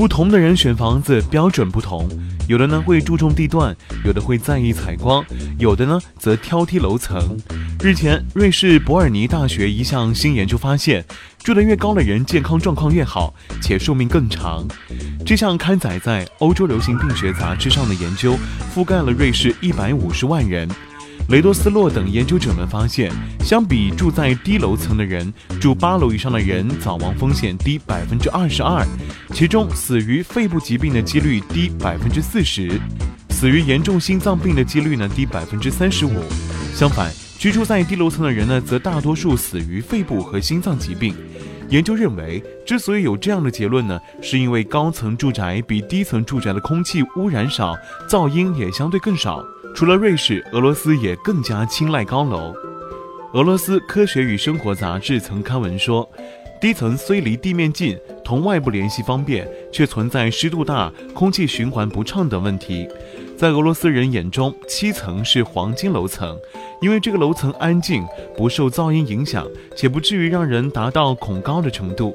[0.00, 2.08] 不同的人选房子标准不同。
[2.48, 5.22] 有的呢会注重地段，有的会在意采光，
[5.58, 7.38] 有的呢则挑剔楼层。
[7.82, 11.04] 日前，瑞士伯尔尼大学一项新研究发现，
[11.40, 14.66] 住得越高的人健康状况越好，且寿命更长。
[15.26, 18.38] 这项刊载在《欧洲流行病学杂志》上的研究，
[18.74, 20.66] 覆盖了瑞士一百五十万人。
[21.30, 23.12] 雷多斯洛等研究者们发现，
[23.44, 28.84] 相比住在低楼层的人，住八楼以上的人早亡风险低百分之二十二，
[29.32, 32.80] 其中死于肺部疾病的几率低百分之四十，
[33.28, 36.10] 死于严重心脏病的几率呢低百分之三十五。
[36.74, 41.14] 相反，居住在低楼层的人呢，则大多数死于肺部和心脏疾病。
[41.68, 47.76] 研究认为，之所以有这样的结论呢，是因为高层住宅比低层住宅的空气污染少，
[48.08, 49.44] 噪音也相对更少。
[49.74, 52.54] 除了瑞士，俄罗斯也更加青睐高楼。
[53.32, 56.08] 俄罗斯科学与生活杂志曾刊文说，
[56.60, 62.86] 低层虽离地面近，同外部联系方便，却存在湿度大、空气循环不畅等问题。
[63.38, 66.38] 在俄罗斯人眼中，七层是黄金楼层，
[66.82, 68.04] 因为这个楼层安静，
[68.36, 72.14] 不受噪音影响，且不至于让人达到恐高的程度。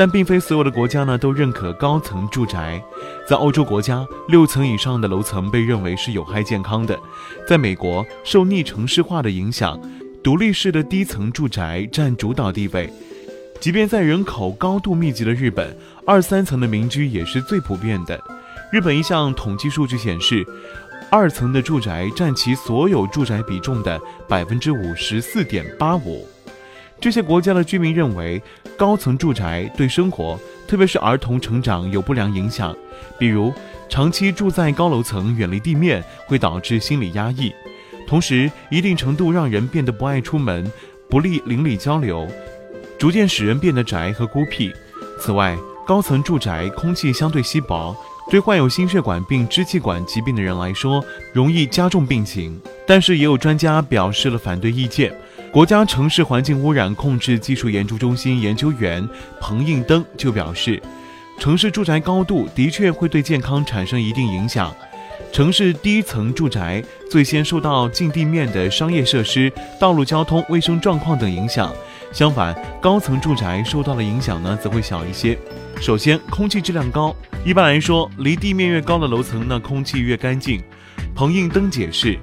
[0.00, 2.82] 但并非所有的国家呢都认可高层住宅，
[3.28, 6.98] 在欧洲国家，六层以上的楼层被认为是有害健康的。
[7.46, 9.78] 在美国，受逆城市化的影响，
[10.22, 12.90] 独立式的低层住宅占主导地位。
[13.60, 18.18] 即便在人口高度密集的日本，二三层的民居也是最普遍的。
[18.72, 20.42] 日本一项统计数据显示，
[21.10, 26.26] 二层的住宅占其所有住宅比重的百分之五十四点八五。
[27.00, 28.42] 这些国家的居民认为，
[28.76, 30.38] 高层住宅对生活，
[30.68, 32.76] 特别是儿童成长有不良影响。
[33.18, 33.52] 比如，
[33.88, 37.52] 长期住在高楼层，远离地面，会导致心理压抑，
[38.06, 40.70] 同时一定程度让人变得不爱出门，
[41.08, 42.28] 不利邻里交流，
[42.98, 44.70] 逐渐使人变得宅和孤僻。
[45.18, 45.56] 此外，
[45.86, 47.96] 高层住宅空气相对稀薄，
[48.30, 52.56] 对患有心血管病、支气管疾病的人来说，容易加重病情。
[52.86, 55.12] 但是，也有专家表示了反对意见。
[55.50, 59.06] 国家城市环境污染控制技术研究中心研究员
[59.40, 60.80] 彭应登就表示，
[61.40, 64.72] 城市住宅高度的确会对健康产生一定影响。
[65.32, 71.74] 城市低层住宅最先受到近地面的商业设施、道路交通、卫生状况等影响，
[72.12, 75.36] 相反，高层住宅受到的影响呢则会小一些。
[75.80, 80.62] 首先，空气质量高，一般来说，离地面越高的楼层呢，空气越干净。
[81.14, 82.18] 彭应登解释，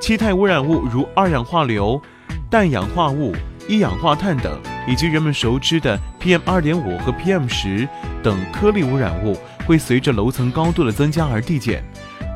[0.00, 2.00] 气态污染物如二氧化硫。
[2.48, 3.34] 氮氧化物、
[3.66, 4.56] 一氧化碳等，
[4.86, 7.88] 以及人们熟知的 PM 二点五和 PM 十
[8.22, 11.82] 等颗粒污染物，会随着楼层高度的增加而递减。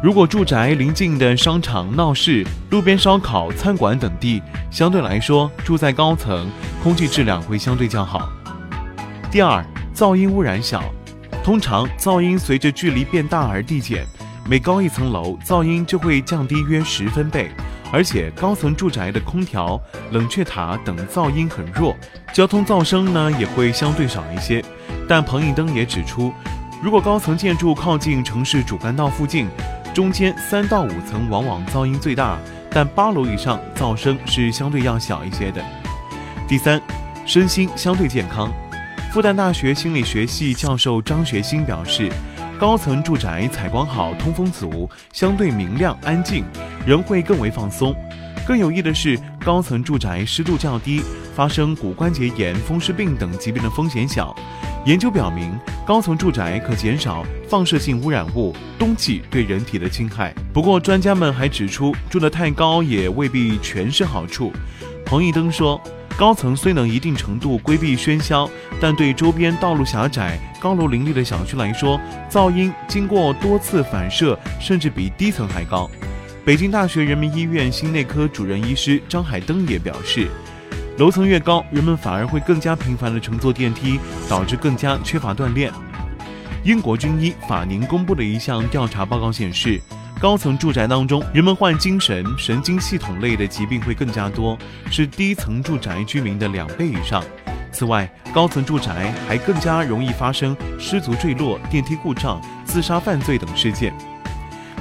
[0.03, 4.43] 如果住宅临近的商场、闹市、路边烧烤、餐馆等地，
[4.73, 6.51] 相对来说住在高层，
[6.83, 8.29] 空气质量会相对较好。
[9.31, 9.65] 第二，
[9.99, 10.81] 噪音污染小，
[11.43, 14.07] 通常噪音随着距离变大而递减，
[14.49, 17.51] 每高一层楼，噪音就会降低约十分贝。
[17.91, 19.81] 而且高层住宅的空调、
[20.13, 21.97] 冷却塔等噪音很弱，
[22.33, 24.65] 交通噪声呢也会相对少一些。
[25.09, 26.33] 但彭应登也指出，
[26.81, 29.49] 如果高层建筑靠近城市主干道附近，
[29.93, 32.39] 中间三到五层往往噪音最大，
[32.71, 35.61] 但八楼以上噪声是相对要小一些的。
[36.47, 36.81] 第三，
[37.27, 38.49] 身心相对健康。
[39.19, 42.09] 复旦大学心理学系教授张学新表示。
[42.57, 46.45] 高层住宅采光好、通风足，相对明亮安静，
[46.87, 47.93] 人会更为放松。
[48.47, 51.03] 更有益的是，高层住宅湿度较低，
[51.35, 54.33] 发生骨关节炎、风湿病等疾病的风险小。
[54.87, 55.53] 研究表明，
[55.85, 60.33] 高层住宅可减少放射性污染物、冬季对人体的侵害。
[60.55, 64.53] 不过，专家们还指出，住得太高也未必全是好处。
[65.05, 65.83] 彭一登说。
[66.19, 68.51] 高层虽能一定程度规避喧嚣，
[68.81, 71.99] 但对周边道路狭窄、高楼林立的小区来说，
[72.29, 75.89] 噪音经过多次反射，甚至比低层还高。
[76.45, 80.27] 北京大学人民医院心内科主任医师张海登也表示，
[80.99, 85.73] 楼层越高，人们反而会更加频繁地乘坐电梯，导致更加缺乏锻炼。
[86.65, 89.81] 英国军医法宁公布的一项调查报告显示。
[90.21, 94.59] 高层住宅当中，人们患精神、神经系统类的疾病会更加多，
[94.91, 97.23] 是低层住宅居民的两倍以上。
[97.71, 103.95] 此外，高层住宅还更加容易发生失足坠落、电梯故障、自杀犯罪等事件。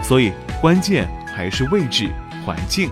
[0.02, 2.10] 所以，关键还是位置
[2.44, 2.90] 环境。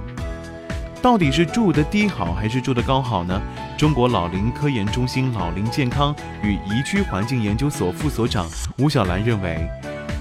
[1.01, 3.41] 到底是住的低好还是住的高好呢？
[3.77, 9.69] 中国老龄科研中心老龄健康与宜居环境研究所副所长吴小兰认为，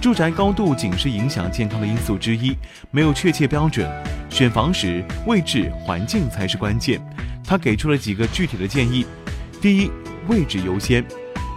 [0.01, 2.57] 住宅高度仅是影响健康的因素之一，
[2.91, 3.89] 没有确切标准。
[4.29, 7.01] 选房时，位置环境才是关键。
[7.45, 9.07] 他给出了几个具体的建议：
[9.61, 9.91] 第一，
[10.27, 11.05] 位置优先，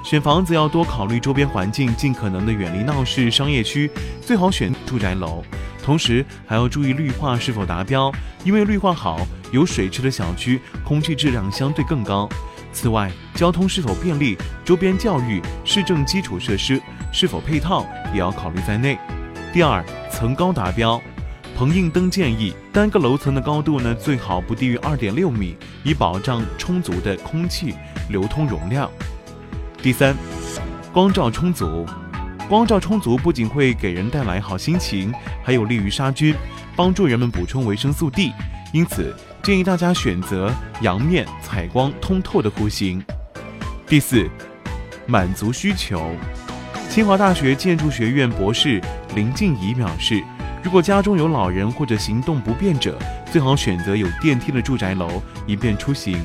[0.06, 3.90] 选房子要多考虑周边环境，尽可能的远离闹市、商业区，
[4.22, 5.44] 最好选住宅楼。
[5.88, 8.12] 同时还要注意绿化是否达标，
[8.44, 12.28] 因为绿化好、有水池的小区，空气质量相对更高。
[12.74, 16.82] 此外，交通是否便利，周边教育、市政基础设施
[17.14, 19.00] 是否配套，也要考虑在内。
[19.54, 19.82] 第二，
[20.12, 21.02] 层高达标。
[21.56, 25.56] 彭应登建议，单个楼层的高度呢，最好不低于二点六米，
[25.86, 27.74] 以保障充足的空气
[28.10, 28.92] 流通容量。
[29.82, 30.14] 第三，
[30.92, 31.86] 光照充足。
[32.48, 35.14] 光照充足不仅会给人带来好心情，
[35.44, 36.34] 还有利于杀菌，
[36.78, 38.32] 帮助人们补充维生素 D。
[38.72, 39.14] 因此，
[39.44, 40.50] 建议大家选择
[40.80, 43.04] 阳面、采光通透的户型。
[43.86, 44.30] 第四，
[45.06, 46.16] 满足需求。
[46.90, 48.82] 清华大学建筑学院博士
[49.14, 50.24] 林静怡表示，
[50.64, 52.98] 如果家中有老人或者行动不便者，
[53.30, 56.18] 最好选择有电梯的住宅楼，以便出行。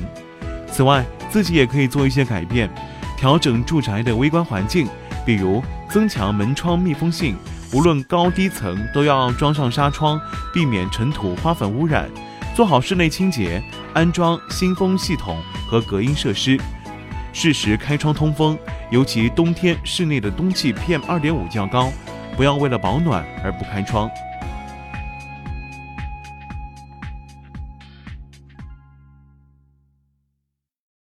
[0.71, 2.69] 此外，自己也可以做一些改变，
[3.17, 4.87] 调整住宅的微观环境，
[5.25, 5.61] 比如。
[5.93, 7.35] 增强门窗密封性，
[7.71, 10.19] 无论高低层都要装上纱窗，
[10.51, 12.09] 避免尘土、花粉污染。
[12.55, 13.63] 做好室内清洁，
[13.93, 15.37] 安装新风系统
[15.69, 16.59] 和隔音设施，
[17.31, 18.57] 适时开窗通风。
[18.89, 21.91] 尤其冬天室内的冬季 PM 二点五较高，
[22.35, 24.09] 不要为了保暖而不开窗。